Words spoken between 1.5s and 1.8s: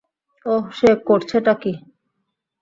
কি?